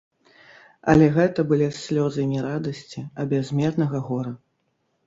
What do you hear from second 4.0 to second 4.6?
гора.